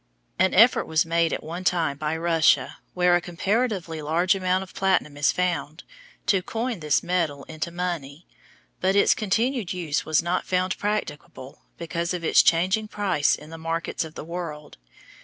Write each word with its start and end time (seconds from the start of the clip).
An 0.39 0.55
effort 0.55 0.85
was 0.85 1.05
made 1.05 1.31
at 1.31 1.43
one 1.43 1.63
time 1.63 1.95
by 1.95 2.17
Russia, 2.17 2.77
where 2.95 3.15
a 3.15 3.21
comparatively 3.21 4.01
large 4.01 4.33
amount 4.33 4.63
of 4.63 4.73
platinum 4.73 5.15
is 5.15 5.31
found, 5.31 5.83
to 6.25 6.41
coin 6.41 6.79
this 6.79 7.03
metal 7.03 7.43
into 7.43 7.69
money, 7.69 8.25
but 8.79 8.95
its 8.95 9.13
continued 9.13 9.73
use 9.73 10.03
was 10.03 10.23
not 10.23 10.47
found 10.47 10.75
practicable 10.79 11.61
because 11.77 12.15
of 12.15 12.23
its 12.23 12.41
changing 12.41 12.87
price 12.87 13.35
in 13.35 13.51
the 13.51 13.59
markets 13.59 14.03
of 14.03 14.15
the 14.15 14.25
world. 14.25 14.77